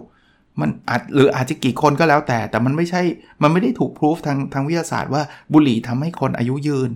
[0.60, 3.02] มันอาจหรืออาจจะกี่คนก็แล้วแต่ แต่มันไม่ใช่
[3.42, 5.22] มันไม่ได้ถูกพิสูจทางทางวิทยาศาสตร์ว่า
[5.52, 6.90] บุหรี่ทำให้คนอายุยืน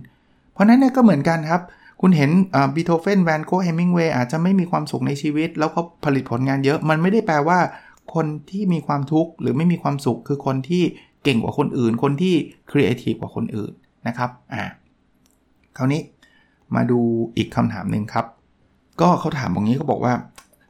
[0.53, 1.61] เพราะนั้นเนี่ยก็เหมือนกันครับ
[2.05, 2.31] คุณเห็น
[2.75, 7.59] บีโธเฟนแวนโกเฮมิงเวย์อาจจะไม่มีความสุขในชีวิต แล้วเขาผลิตผลงานเยอะ มันไม่ได้แปลว่า
[8.13, 10.83] คนที่มีความทุกข์หรือไม่มีความสุข คือคนที่
[11.23, 12.33] เก่งกว่าคนอื่น คนที่
[12.71, 13.71] ครีเอทีฟกว่าคนอื่น
[14.07, 14.63] นะครับอ่า
[15.77, 16.01] คราวนี้
[16.75, 16.99] มาดู
[17.37, 18.25] อีกคำถามหนึ่งครับ
[19.01, 20.13] ก็เขาถามตรงนี้เขาบอกว่า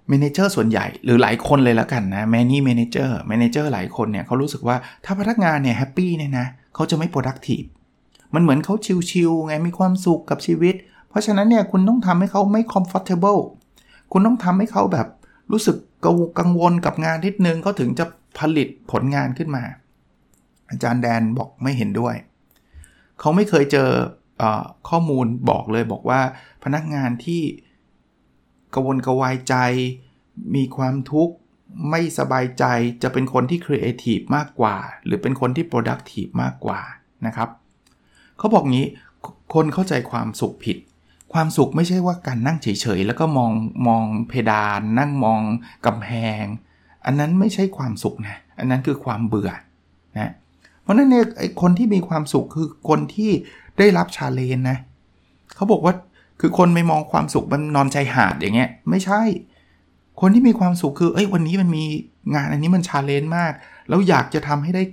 [0.07, 7.67] manager ส่วนใหญ่หรือหลายคนเลยแล้วกันนะ many manager manager หลายคนเนี่ยเขารู้สึกว่าถ้าพนักงานเนี่ยแฮปปี้เนี่ยนะเขาจะไม่ productive
[8.33, 8.75] มันเหมือนเขา
[9.11, 10.75] ชิลๆไงมีความสุขกับชีวิต
[11.13, 13.41] เพราะฉะนั้นเนี่ยคุณต้องทำให้เขาไม่ comfortable
[14.11, 15.07] คุณต้องทำให้เขาแบบ
[15.51, 15.77] รู้สึก
[16.39, 18.05] กังวลกับงานนิดนึงเขาถึงจะ
[18.39, 19.63] ผลิตผลงานขึ้นมา
[20.69, 22.15] อาจารย์แดนบอกไม่เห็นด้วย
[23.19, 23.89] เขาไม่เคยเจอ
[24.41, 24.43] อ
[24.89, 26.21] ข้อมูลบอกเลยบอกว่า
[26.63, 27.41] พนักงานที่
[28.75, 29.55] กวนกวายใจ
[30.55, 31.35] มีความทุกข์
[31.89, 32.65] ไม่สบายใจ
[33.03, 36.81] จะเป็นคนที่ครีเอทีฟมากกว่า หรือเป็นคนที่ productive มากกว่า
[37.25, 37.49] นะครับ
[38.37, 38.87] เขาบอกงี้
[39.53, 40.77] คนเข้าใจความสุขผิด
[41.33, 42.67] ความสุขไม่ใช่ว่าการนั่งเฉ
[42.97, 43.51] ยๆ แล้วก็มอง
[43.87, 45.41] มองเพดาน นั่งมอง
[45.85, 46.07] กำแพ
[46.41, 46.43] ง
[47.05, 49.51] อันนั้นไม่ใช่ความสุขนะ อันนั้นคือความเบื่อ
[50.17, 50.31] นะ
[50.81, 53.31] เพราะนั้นเนี่ยไอคนที่มีความสุขคือคนที่
[53.79, 54.77] ได้รับชาเลนนะ
[55.55, 55.93] เขาบอกว่า
[56.39, 59.21] คือคนไม่มองความสุขมันนอนชายหาดอย่างเงี้ยไม่ใช่
[60.21, 61.85] คนที่มีความสุขคือเอ้ยวันนี้มันมี
[62.33, 63.53] งานอันนี้มัน challenge มาก
[63.89, 64.83] แล้วอยากจะทำให้ได้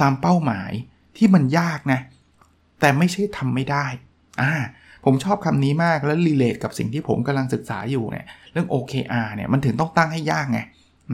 [0.00, 0.70] ตามเป้าหมาย
[1.16, 2.00] ที่มันยากนะ
[2.80, 3.86] แต่ไม่ใช่ทำไม่ได้
[4.42, 4.52] อ่า
[5.08, 10.60] ผมชอบคำนี้มากแล้ว relate กับสิ่งที่ผมกำลังศึกษาอยู่เนี่ยเรื่อง OKR เนี่ยมันถึงต้องตั้งให้ยากไง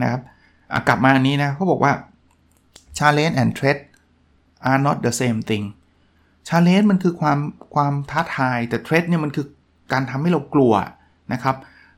[0.01, 0.21] นะครับ
[0.87, 1.93] กลับมาอันนี้นะเขาบอกว่า
[2.97, 3.79] challenge and threat
[4.69, 5.65] are not the same thing
[6.47, 7.39] challenge มันคือความ
[7.75, 9.45] ความท้าทายแต่ threat เนี่ยมันคือ
[9.91, 10.73] การทำให้เรากลัว
[11.33, 11.55] นะครับ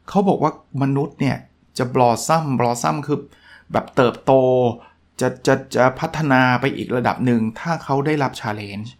[0.09, 1.37] เขาบอกว่ามนุษย์เนี่ย
[1.77, 3.19] จะ blossom blossom คือ
[3.71, 4.31] แบบเติบโต
[5.21, 8.93] จะจะจะพัฒนาไปอีกระดับหนึ่ง ถ้าเขาได้รับ challenge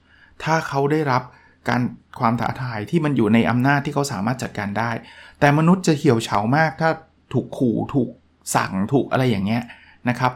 [0.44, 1.24] ถ้าเขาได้รับ
[1.70, 1.82] การ
[2.20, 4.92] ความท้าทายที่มันอยู่ในอำนาจที่เขาสามารถจัดการได้
[5.40, 6.90] แต่มนุษย์จะเหี่ยวเฉามากถ้า
[7.34, 8.10] ถูกขู่ถูก
[8.56, 9.64] สั่งถูกอะไรอย่างเงี้ย
[10.10, 10.32] นะครับ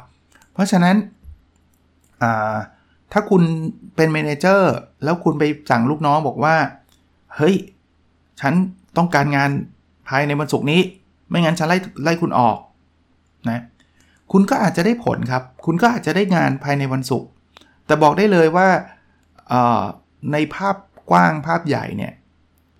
[0.53, 0.95] เพราะฉะนั้น
[3.11, 3.41] ถ้าคุณ
[3.95, 6.55] เป็นเมนเจอร์แล้วคุณไปสั่งลูกน้องบอกว่า
[7.35, 7.55] เฮ้ย
[8.41, 8.53] ฉัน
[8.97, 9.49] ต้องการงาน
[10.09, 10.81] ภายในวันศุกร์นี้
[11.29, 12.57] ไม่งั้นฉันไล่ไล่คุณออก
[13.49, 13.61] นะ
[14.31, 17.29] คุณก็อาจจะได้ผลครับ คุณก็อาจจะได้งานภายในวันศุกร์
[17.85, 18.67] แต่บอกได้เลยว่า
[20.31, 20.75] ในภาพ
[21.11, 22.13] กว้างภาพใหญ่เนี่ย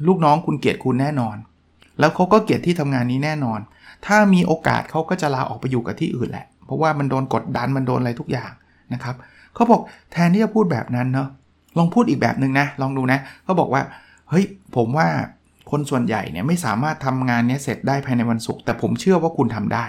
[0.07, 1.37] ลูกน้องคุณเกลียดคุณแน่นอน
[1.99, 3.59] แล้วเขาก็เกลียดที่ทำงานนี้แน่นอน
[4.05, 8.51] ถ้ามีโอกาสเขาก็จะลาออกไปอยู่กับที่อื่นแหละ เพราะว่ามันโดนกดดันมันโดนอะไรทุกอย่าง
[8.93, 9.15] นะครับ
[9.55, 11.29] เขาบอกแทนที่จะพูดแบบนั้นเนาะ
[11.77, 13.81] ลองพูดอีกแบบหนึ่งนะ ลองดูนะเขาบอกว่า
[14.29, 15.07] เฮ้ยผมว่า
[15.71, 19.85] คนส่วนใหญ่เนี่ยไม่สามารถทำงานนี้เสร็จได้ภายในวันศุกร์แต่ผมเชื่อว่าคุณทำได้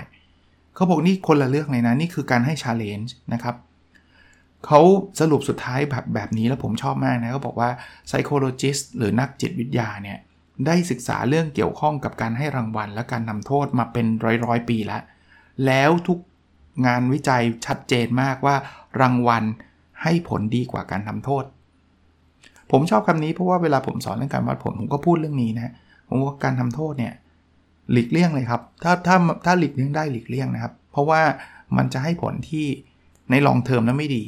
[0.75, 3.55] เขาบอกนี่คนละเรื่องเลยนะนี่คือการให้ชาเลนจ์นะครับ
[4.67, 4.81] เขา
[5.21, 7.71] สรุปสุดท้ายแบบแบบนี้แล้วผมชอบมากนะเขาบอกว่า
[8.09, 10.19] psychologist หรือนักจิตวิทยาเนี่ย
[10.67, 15.03] ได้ศึกษาเรื่องเกี่ยวข้องกับการให้รางวัล และการนำโทษมาเป็นร้อยร้อยปีแล้ว
[15.67, 16.19] แล้วทุก
[16.87, 18.57] งานวิจัยชัดเจนมากว่า
[19.01, 19.45] รางวัล
[20.03, 21.45] ให้ผลดีกว่าการทำโทษ
[22.71, 25.73] ผมชอบคำนี้เพราะว่าเวลาผมสอนเรื่องการวัดผลผมก็พูดเรื่องนี้นะ
[26.09, 27.13] ผมว่าการทำโทษเนี่ย
[27.93, 31.21] หลีกเลี่ยงเลยครับถ้าถ้าถ้าหลีกเลี่ยงได้หลีกเลี่ยงนะครับ เพราะว่า
[31.77, 32.67] มันจะให้ผลที่
[33.31, 34.23] ในลองเทอมแล้วไม่ดี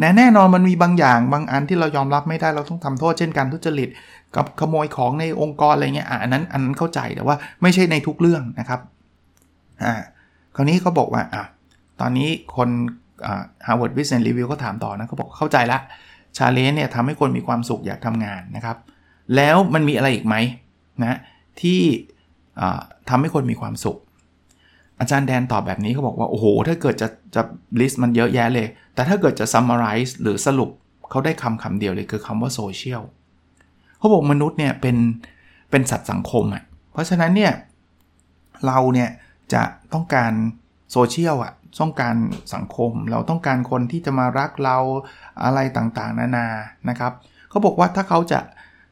[0.00, 3.88] แน่แน่นอนมันมีบางอย่างบางอันที่เรายอมรับไม่ได้เราต้องทำโทษเช่นการทุจริต
[4.36, 8.80] กับขโมยของในองค์กรอะไรเงี้ยอันนั้นอันนั้นเข้าใจแต่ว่าไม่ใช่ในทุกเรื่องนะครับ
[9.82, 9.94] อ่า
[10.56, 11.44] คราวนี้เขาบอกว่าอะ
[12.00, 12.68] ตอนนี้คน
[13.26, 15.78] อ่า Harvard Business Review ก็ถามต่อนะเขาบอกเข้าใจละ
[16.36, 18.76] challenge เนี่ยทำให้คนมีความสุขอยากทำงานนะครับ
[19.36, 20.34] แล้วมันมีอะไรอีกไหม
[21.02, 21.18] นะ
[21.60, 21.80] ที่
[23.10, 23.98] ทำให้คนมีความสุข
[25.00, 27.42] อาจารย์แดนตอบแบบนี้เขาบอกว่าโอ้โห ถ้าเกิดจะจะ
[27.80, 30.70] list มันเยอะแยะเลย แต่ถ้าเกิดจะ summarize หรือสรุป
[31.10, 33.02] เขาได้คำคำเดียวเลยคือคำว่าโซเชียล
[33.98, 34.96] เขาบอกมนุษย์เนี่ยเป็น
[35.70, 37.52] เป็นสัตว์สังคมอะ่ะเพราะฉะนั้นเนี่ย
[38.66, 39.10] เราเนี่ย
[39.54, 40.32] จะต้องการ
[40.92, 42.16] โซเชียลอะต้องการ
[42.54, 44.78] สังคม เราต้องการคนที่จะมารักเรา
[45.44, 46.46] อะไรต่างๆ นานา
[46.88, 47.12] นะครับ
[47.50, 48.40] เขาบอกว่าถ้าเขาจะ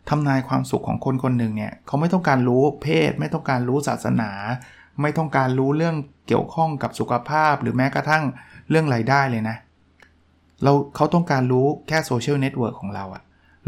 [0.08, 4.30] ทำนายความสุขของคนคนหนึ่งเนี่ยเขาไม่ต้องการรู้เพศ ไม่ต้องการรู้ศาสนา
[5.02, 8.24] ไม่ต้องการรู้เรื่องเกี่ยวข้องกับสุขภาพ หรือแม้กระทั่ง
[8.70, 9.56] เรื่องรายได้เลยนะ
[10.62, 13.22] เราเขาต้องการรู้แค่ social network ของเราอะ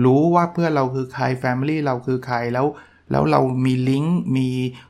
[0.04, 2.66] รู้ว่าเพื่อนเราคือใคร family เราคือใครแล้ว
[3.10, 4.48] แล้วเรามีลิงก์มี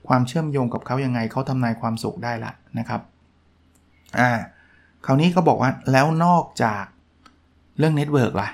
[0.09, 3.01] ความเชื่อมโยงกับเขายังไงเขาทำนายความสุขได้ละนะครับ
[4.19, 4.31] อ่า
[5.07, 6.85] คราวนี้เขาบอกว่าแล้วนอกจาก
[7.79, 8.49] เรื่อง network ล่ะ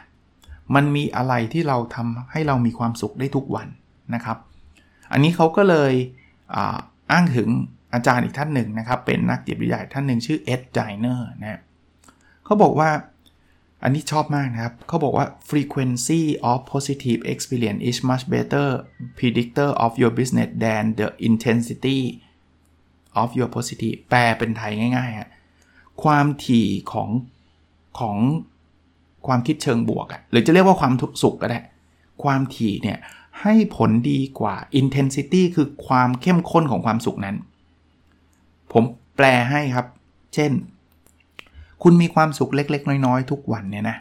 [0.75, 3.69] มันมีอะไรที่เราทำให้เรามีความสุขได้ทุกวัน
[4.15, 4.39] นะครับ
[5.13, 5.93] อันนี้เขาก็เลย
[7.13, 7.49] อ้างถึง
[7.95, 11.61] อาจารย์อีกท่านหนึ่งนะครับ เป็นนักจิตวิทยาท่านหนึ่งชื่อเอ็ดไจเนอร์นะ
[12.45, 12.91] เขาบอกว่า
[13.83, 18.67] อันนี้ชอบมากนะครับ เขาบอกว่า frequency of positive experience is much better
[19.19, 22.01] predictor of your business than the intensity
[23.23, 25.31] of your positive แปลเป็นไทยง่ายๆฮะ
[26.03, 27.11] ความถี่ของ
[27.99, 28.17] ของ
[29.27, 31.61] ความคิดเชิงบวกอะหรือจะเรียกว่าความสุขก็ได้
[32.23, 32.99] ความถี่เนี่ย
[33.43, 37.37] ให้ผลดีกว่า intensity คือความเข้มข้นของความสุขนั้น
[38.75, 38.85] ผม
[39.17, 39.87] แปลให้ครับ
[40.35, 40.53] เช่น
[41.83, 43.97] คุณมีความสุขเล็ก ๆ น้อย ๆ ทุกวันเนี่ยนะ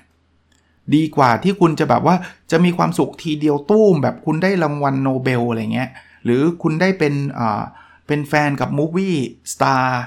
[0.95, 2.15] ดีกว่าที่คุณจะแบบว่า
[2.51, 5.89] จะมีความสุขทีเดียวตู้ม แบบคุณได้รางวัลโนเบลอะไรเงี้ย
[6.23, 7.61] หรือคุณได้เป็นอ่า
[8.07, 10.01] เป็นแฟนกับ movie star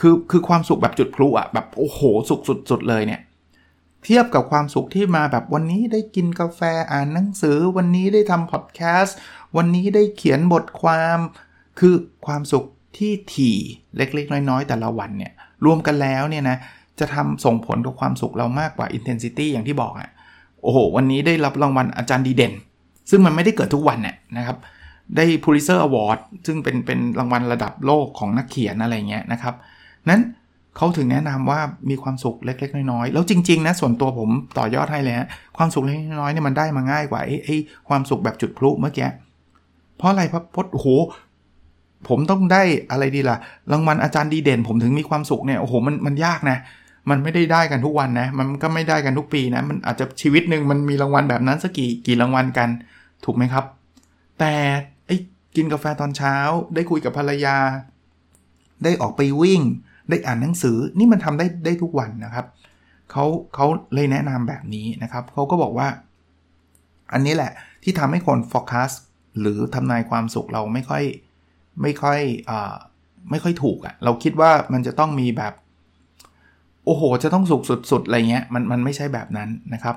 [0.00, 3.20] คือคือความสุขแบบจุดพลุอะแบบโอ้โห สุขสุดๆเลยเนี่ย
[4.04, 6.60] เทียบกับความสุขที่มาแบบวันนี้ได้กินกาแฟ
[6.92, 9.16] อ่านหนังสือ วันนี้ได้ทำพอดแคสต์
[9.56, 11.18] วันนี้ได้เขียนบทความ
[11.78, 11.94] คือ
[12.26, 12.66] ความสุข
[12.98, 13.56] ที่ถี่
[13.96, 15.32] เล็กๆ น้อยๆ แต่ละวันเนี่ย
[15.64, 16.56] รวมกันแล้วเนี่ยนะ
[17.00, 20.10] จะทำส่งผลกับความสุขเรามากกว่า intensity อย่างที่บอกอะ่ะ
[20.62, 22.52] โอ้โห วันนี้ได้รับรางวัลอาจารย์ดีเด่น
[23.10, 24.56] ซึ่งมันไม่ได้เกิดทุกวันเนี่ยนะครับ
[25.16, 29.54] ได้ Pulitzer Award ซึ่งเป็นเป็นรางวัลระดับโลกของนักเขียนอะไรเงี้ยนะครับ
[30.08, 30.20] นั้น
[30.76, 37.56] เขาถึงแนะนำว่ามีความสุขเล็ก ๆ น้อยๆ แล้วจริง ๆ นะ ส่วนตัวผมต่อยอดให้เลยฮะความสุขเล็กๆน้อยๆเนี่ยมันได้มาง่ายกว่าไอ้ไอ้
[37.88, 39.08] ความสุขแบบจุดพลุเมื่อกี้
[39.96, 40.88] เพราะอะไรเพราะพดโอ้โห
[42.08, 43.36] ผมต้องได้อะไรดีล่ะ
[43.72, 46.58] รางวัลอาจารย์ดีเด่น ผมถึงมีความสุขเนี่ย โอ้โห มัน มันยากนะ
[47.10, 52.68] มันไม่ได้ได้กันทุกวันนะ มันก็ไม่ได้กันทุกปีนะ มันอาจจะชีวิตหนึ่งมันมีรางวัลแบบนั้นสักกี่ กี่รางวัลกัน
[53.24, 53.64] ถูกไหมครับ
[54.38, 54.54] แต่
[55.06, 55.16] ไอ้
[55.56, 56.34] กินกาแฟตอนเช้า
[56.74, 57.56] ได้คุยกับภรรยา
[58.84, 59.62] ได้ออกไปวิ่ง
[60.10, 62.46] ได้อ่านหนังสือ นี่มันทำได้ได้ทุกวันนะครับ
[63.10, 65.88] เขาเขาเลยแนะนำแบบนี้นะครับเขาก็บอกว่า
[67.12, 68.96] อันนี้แหละที่ทำให้คน forecast
[69.40, 71.02] หรือทำนายความสุขเราไม่ค่อย
[71.82, 72.18] ไม่ค่อย
[72.50, 72.52] อ
[73.30, 75.52] ไม่ค่อยถูกอะ่ะ เราคิดว่ามันจะต้องมีแบบ
[76.84, 79.96] โอ้โห จะต้องสุขสุดๆอะไรเงี้ย มันมันไม่ใช่แบบนั้นนะครับ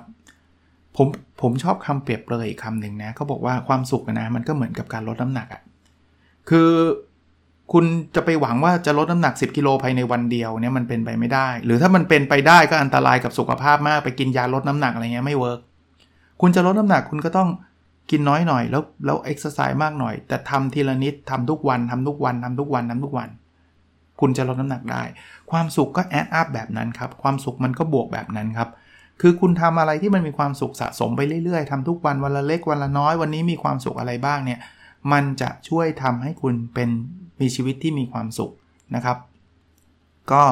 [0.96, 1.08] ผม
[1.42, 5.62] ผมชอบคำเปรียบเปรยคำหนึ่งนะเขาบอกว่าความสุขนะมันก็เหมือนกับการลดน้ำหนักอะ่ะ
[6.50, 6.70] คือ
[7.74, 7.86] คุณ
[8.16, 15.60] จะไปหวังว่าจะลดน้ำหนัก 10 กิโลภายในวันเดียวเนี่ยมันเป็นไปไม่ได้ หรือถ้ามันเป็นไปได้ก็อันตรายกับสุขภาพมากไปกินยาลดน้ำหนักอะไรเงี้ยไม่ work
[16.42, 17.50] คุณจะลดน้ำหนักคุณก็ต้อง
[18.10, 23.30] กินน้อยหน่อยแล้วแล้วเอ็กซ์ไซส์มากหน่อย แต่ทำทีละนิดทำทุกวันทำทุกวันทำทุกวันทำทุกวัน
[24.20, 25.04] คุณจะลดน้ำหนักได้
[25.52, 28.70] ความสุขก็ add up แบบนั้นครับ ความสุขมันก็บวกแบบนั้นครับ
[29.22, 34.60] คือคุณทำอะไรที่มันมีความสุขสะสมไปเรื่อยๆทำทุกวันวันละเล็กวันละน้อยวันนี้มีความสุขอะไรบ้างเนี่ย
[35.12, 36.90] มันจะช่วยทำให้คุณเป็น
[37.42, 38.52] มีชีวิตที่มีความสุข
[38.96, 39.18] นะครับ
[40.32, 40.44] ก็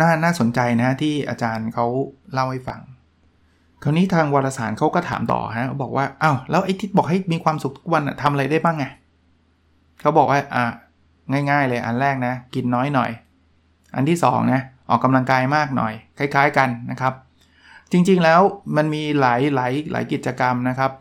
[0.00, 1.86] น่าน่าสนใจนะที่อาจารย์เขา
[2.32, 2.80] เล่าให้ฟัง
[3.82, 8.84] คราวนี้ทางวารสารเขาก็ถามต่อฮะบอกว่าอา้าวแล้วไอ้ที่บอกให้มีความสุขทุกวันทำอะไรได้บ้างไง
[10.00, 10.64] เขาบอกว่าอะ
[11.50, 13.10] ง่ายๆเลยอันแรกนะ กินน้อยหน่อย
[13.94, 17.12] อันที่2นะออกกำลังกายมากหน่อย คล้าย ๆกันนะครับ
[17.92, 18.40] จริงๆแล้ว
[18.76, 20.92] มันมีหลายหลายหลายกิจกรรมนะครับ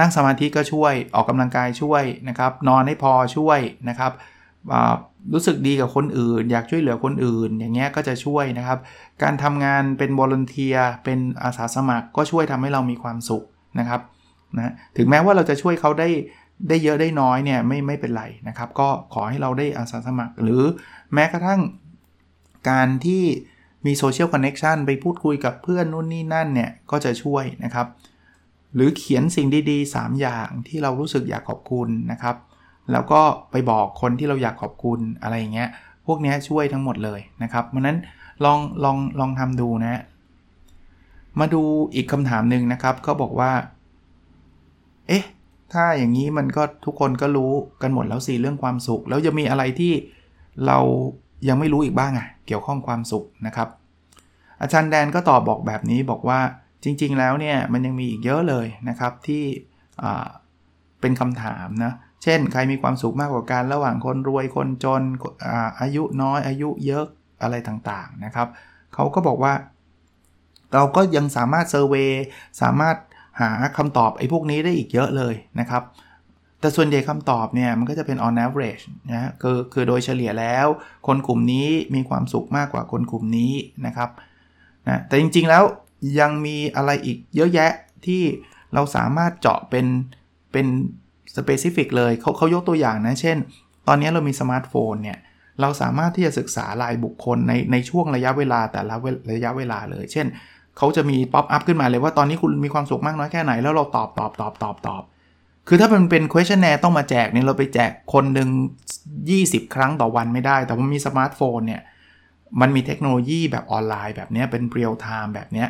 [0.00, 4.12] นั่งสมาธิก็ช่วยออกกำลังกายช่วยนะครับ นอนให้พอช่วยนะครับ
[5.32, 8.78] รู้สึกดีกับคนอื่น อยากช่วยเหลือคนอื่น อย่างเงี้ยก็จะช่วยนะครับ
[9.22, 13.44] การทำงานเป็นบริเทียเป็นอาสาสมัครก็ช่วยทำให้เรามีความสุข
[13.78, 14.00] นะครับ
[14.56, 16.08] นะถึงแม้ว่าเราจะช่วยเขาได้
[16.68, 20.62] ได้เยอะได้น้อยเนี่ยไม่ไม่เป็นไรนะครับ ก็ขอให้เราได้อาสาสมัคร หรือ
[21.14, 21.60] แม้กระทั่ง
[22.70, 23.24] การที่
[23.86, 27.86] มี social connection ไปพูดคุยกับเพื่อนนู่นนี่นั่นเนี่ยก็จะช่วยนะครับ
[28.74, 32.36] หรือเขียนสิ่งดีๆ 3 อย่างที่เรารู้สึกอยากขอบคุณนะครับ
[32.92, 33.20] แล้วก็
[33.50, 35.68] ไปบอกคนที่เราอยากขอบคุณอะไรอย่างเงี้ย
[36.06, 37.98] พวกนี้ช่วยทั้งหมดเลยนะครับเพราะนั้น
[38.44, 40.02] ลองลองลองทำดูนะ
[41.40, 41.62] มาดู
[41.94, 43.52] อีกคำถามหนึ่งนะครับเขาบอกว่า
[45.08, 45.24] เอ๊ะ
[45.72, 49.92] ถ้าอย่างนี้มันก็ทุกคนก็รู้กันหมดแล้วสิเรื่องความสุข แล้วจะมีอะไรที่
[50.66, 50.78] เรา
[51.48, 53.68] ยังไม่รู้อีกบ้างอะ่ะ เกี่ยวข้องความสุขนะครับ
[54.60, 56.40] อาจารย์แดนก็ตอบบอกแบบนี้บอกว่า
[56.84, 59.42] จริง ๆ แล้วเนี่ยมันยังมีอีกเยอะเลยนะครับที่
[61.00, 65.02] เป็นคำถามนะ เช่น ใครมีความสุขมากกว่ากันระหว่างคนรวยคนจน
[65.46, 67.06] อาอายุน้อยอายุเยอะ
[67.42, 68.48] อะไรต่างๆนะครับ
[68.94, 69.52] เขาก็บอกว่า
[70.74, 72.10] เราก็ยังสามารถเซอร์เวย
[72.62, 72.96] สามารถ
[73.40, 75.82] หาคำตอบไอ้พวกนี้ได้อีกเยอะเลยนะครับ
[76.60, 80.66] แต่ส่วนใหญ่คำตอบเนี่ยมันก็จะเป็น on average นะคือคือโดยเฉลี่ยแล้ว
[81.06, 83.52] คนกลุ่มนี้มีความสุขมากกว่าคนกลุ่มนี้
[83.86, 84.10] นะครับ
[84.88, 85.64] นะแต่จริงๆแล้ว
[86.20, 87.72] ยังมีอะไรอีกเยอะแยะ
[88.06, 88.22] ที่
[88.74, 89.86] เราสามารถเจาะเป็น
[90.52, 90.66] เป็น
[91.36, 93.36] specific เลยเขาเขายกตัวอย่างนะ เช่น
[93.88, 95.18] ตอนนี้เรามีสมาร์ทโฟนเนี่ย
[95.60, 98.94] เราสามารถที่จะศึกษารายบุคคลในในช่วงระยะเวลาแต่ละ
[99.32, 100.26] ระยะเวลาเลย เช่น
[100.78, 105.02] เขาจะมี pop-up ขึ้นมาเลยว่าตอนนี้คุณมีความสุขมากน้อยแค่ไหน แล้วเราตอบตอบตอบตอบตอบ
[105.68, 108.48] คือถ้ามันเป็น questionnaire ต้องมาแจกเนี่ยเราไปแจกคนหนึ่ง
[109.10, 111.82] 20 ครั้งต่อวันไม่ได้ แต่ว่ามีสมาร์ทโฟนเนี่ย
[112.60, 115.64] มันมีเทคโนโลยีแบบออนไลน์แบบนี้เป็น real time แบบนี้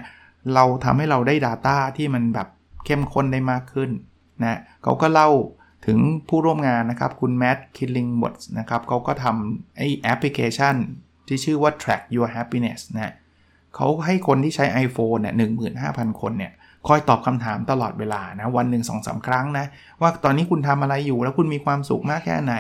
[0.55, 2.48] เราทำให้เราได้ Data ที่มันแบบ
[2.85, 3.90] เข้มข้นได้มากขึ้น
[4.42, 5.29] นะเขาก็เล่า
[5.87, 10.75] ถึงผู้ร่วมงานนะครับ คุณ Matt Killingsworth นะครับเขาก็ทำไอ้แอปพลิเคชัน
[11.27, 13.12] ที่ชื่อว่า track your happiness นะ
[13.75, 16.53] เขาให้คนที่ใช้ iPhone เนี่ยหนึ่งหมื่นห้าพันคนเนี่ย
[16.87, 19.66] คอยตอบคำถามตลอดเวลานะ วันหนึ่งสองสาครั้งนะ
[20.01, 22.55] ว่าตอนนี้คุณทำอะไรอยู่แล้วคุณมีความสุขมากแค่ไหน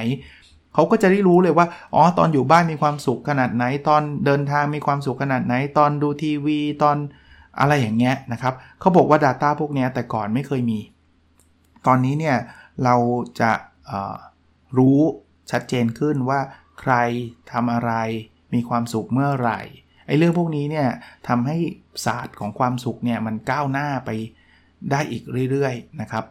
[0.74, 6.96] เขาก็จะได้รู้เลยว่า อ๋อ ตอนอยู่บ้านมีความสุขขนาดไหน ตอนเดินทางมีความสุขขนาดไหน ตอนดูทีวี ตอน
[7.60, 10.78] อะไรอย่างเงี้ยนะครับเขาบอกว่า Data พวกนี้แต่ก่อนไม่เคยมี
[11.86, 12.36] ตอนนี้เนี่ย
[12.84, 12.96] เรา
[13.40, 13.52] จะ
[14.78, 15.00] รู้
[15.50, 16.40] ชัดเจนขึ้นว่า
[16.80, 16.94] ใคร
[17.52, 17.92] ทำอะไร
[18.54, 19.60] มีความสุขเมื่อไหร่
[20.06, 20.88] ไอ้เรื่องพวกนี้เนี่ย
[21.28, 21.56] ทำให้
[22.04, 24.10] ศาสตร์ของความสุขเนี่ยมันก้าวหน้าไป
[24.90, 26.24] ได้อีกเรื่อยๆนะครับ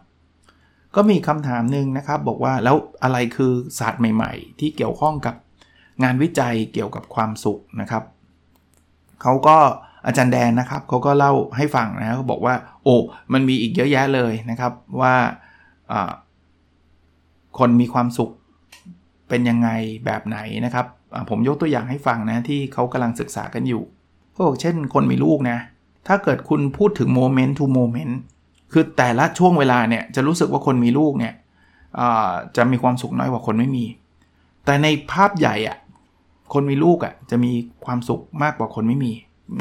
[0.96, 5.36] ก็มีคำถามหนึ่งนะครับ บอกว่าแล้วอะไรคือศาสตร์ใหม่ ๆ ที่เกี่ยวข้องกับ
[6.04, 8.04] งานวิจัยเกี่ยวกับความสุขนะครับ
[9.22, 9.58] เขาก็
[10.06, 12.96] อาจารย์แดนนะครับเขาก็เล่าให้ฟังนะเขาบอกว่า โอ้
[13.34, 15.16] มันมีอีกเยอะแยะเลยนะครับว่า
[17.60, 18.32] คนมีความสุข
[19.30, 19.70] เป็นยังไง
[20.06, 20.86] แบบไหนนะครับ
[21.30, 23.84] ผมยกตัวอย่างให้ฟังนะ ที่เขากำลังศึกษากันอยู่
[24.36, 25.58] ก็บอกเช่นคนมีลูกนะ
[26.08, 28.20] ถ้าเกิดคุณพูดถึงโมเมนต์ทูโมเมนต์
[28.74, 31.34] คือแต่ละช่วงเวลาเนี่ย จะรู้สึกว่าคนมีลูกเนี่ย
[32.58, 33.86] จะมีความสุขน้อยกว่าคนไม่มี
[34.66, 35.78] แต่ในภาพใหญ่อะ
[36.54, 37.52] คนมีลูกอะจะมี
[37.86, 39.12] ความสุขมากกว่าคนไม่มี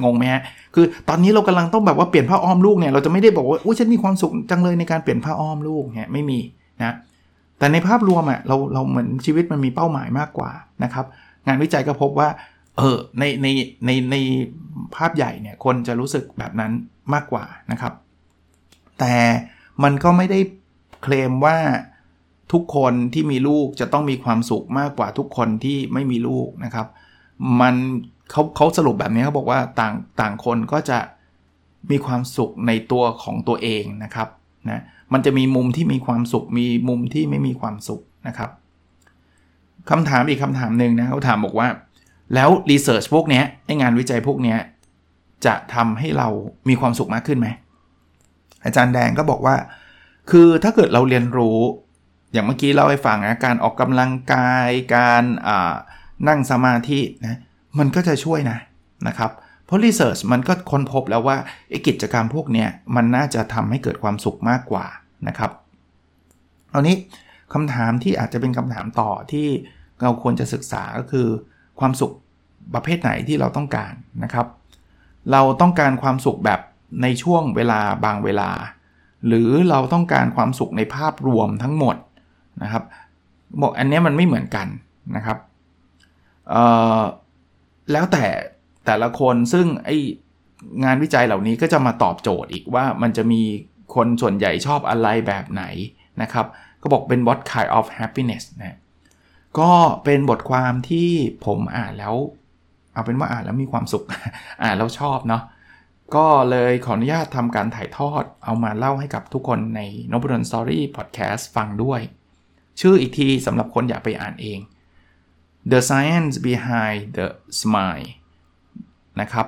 [0.04, 0.42] งงไหมฮะ
[0.74, 6.38] คือตอนนี้เรากำลังต้องแบบว่าเปลี่ยนผ้าอ้อมลูกเนี่ยเราจะไม่ได้บอกว่าอุ้ยฉันมีความสุขจังเลยในการเปลี่ยนผ้าอ้อมลูกเนี่ยไม่มี
[6.80, 6.94] นะ
[7.58, 10.50] แต่ในภาพรวมอะเราเราเหมือนชีวิตมันมีเป้าหมายมากกว่า
[10.84, 11.06] นะครับ
[11.46, 12.28] งานวิจัยก็พบว่า
[12.78, 13.46] เออในใน
[13.86, 14.16] ในใน
[14.96, 16.72] ภาพใหญ่เนี่ยคนจะรู้สึกแบบนั้น
[17.14, 17.92] มากกว่านะครับ
[18.98, 19.14] แต่
[19.82, 20.40] มันก็ไม่ได้
[21.02, 21.58] เคลมว่า
[22.52, 26.86] ทุกคนที่มีลูกจะต้องมีความสุขมากกว่าทุกคนที่ไม่มีลูกนะครับ
[27.60, 27.74] มัน
[28.30, 30.98] เขาเขาสรุปแบบนี้เขาบอกว่าต่างต่างคนก็จะ
[31.90, 34.28] มีความสุขในตัวของตัวเองนะครับ
[34.70, 34.82] นะ
[35.14, 38.50] มันจะมีมุมที่มีความสุข มีมุมที่ไม่มีความสุขนะครับ
[39.90, 41.68] คำถามอีกคำถามหนึ่งนะเขาถามบอกว่า
[42.34, 44.56] แล้วรีเสิร์ชพวกนี้ไองานวิจัยพวกนี้
[45.46, 46.28] จะทำให้เรา
[46.68, 47.48] มีความสุขมากขึ้นไหม
[48.64, 49.56] อาจารย์แดงก็บอกว่า
[50.30, 51.58] คือถ้าเกิดเราเรียนรู้
[52.32, 55.24] อย่างเมื่อกี้เราให้ฟังนะการออกกำลังกาย การ
[56.28, 57.38] นั่งสมาธินะ
[57.78, 58.58] มันก็จะช่วยนะ
[59.08, 59.30] นะครับ
[59.66, 61.36] เพราะรีเสิร์ชมันก็ค้นพบแล้วว่า
[61.70, 64.86] ไอกิจกรรมพวกนี้มันน่าจะทำให้เกิดความสุขมากกว่า
[65.28, 65.50] นะครับ
[66.70, 66.96] เอานี้
[67.52, 69.46] คำถามที่อาจจะเป็นคำถามต่อที่
[70.02, 71.26] เราควรจะศึกษาก็คือ
[71.80, 72.12] ความสุข
[72.74, 73.92] ประเภทไหนที่เราต้องการ
[74.24, 74.46] นะครับ
[75.32, 76.60] เราต้องการความสุขแบบ
[77.02, 78.50] ในช่วงเวลาบางเวลา
[79.26, 81.96] หรือเราต้องการความสุขในภาพรวมทั้งหมด
[82.62, 82.84] นะครับ
[83.60, 84.66] บอกอันนี้มันไม่เหมือนกัน
[85.16, 85.38] นะครับ
[87.92, 88.24] แล้วแต่
[88.86, 89.90] แต่ละคนซึ่งไอ
[90.84, 93.42] งานวิจัยเหล่านี้ก็จะมาตอบโจทย์อีกว่ามันจะมี
[93.94, 95.64] คนส่วนใหญ่ชอบอะไรแบบไหน
[96.22, 96.46] นะครับ
[96.82, 98.76] ก็บอกเป็น what kind of happiness นะ
[99.58, 99.72] ก็
[100.04, 101.10] เป็นบทความที่
[101.46, 102.14] ผมอ่านแล้ว
[102.92, 104.04] เอาเป็นว่าอ่านแล้วมีความสุข
[104.62, 105.42] อ่านแล้วชอบเนาะ
[106.16, 109.80] ก็เลยขออนุญาตทำการถ่ายทอดเอามาเล่าให้กับทุกคนใน
[110.12, 112.00] n o b u l o n Story Podcast ฟังด้วย
[112.80, 114.58] ชื่ออีกทีสำหรับคนอยากไปอ่านเอง
[115.72, 117.26] The Science Behind the
[117.60, 118.10] Smile
[119.20, 119.46] นะครับ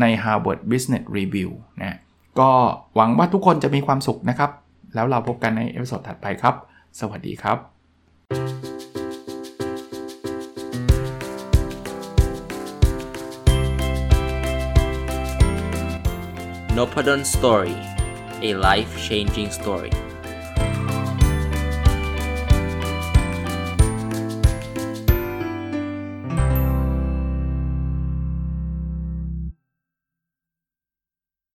[0.00, 1.50] ใน Harvard Business Review
[1.82, 1.98] นะ
[2.38, 2.50] ก็
[2.96, 4.50] หวังว่าทุกคนจะมีความสุขนะครับ
[4.94, 6.54] แล้วเราพบกันใน episode ถัดไปครับ
[7.00, 7.58] สวัสดีครับ
[16.76, 17.76] n o p a d o n Story
[18.48, 19.92] a life changing story